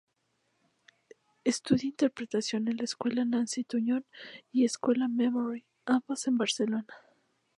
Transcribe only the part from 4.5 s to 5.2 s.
y Escuela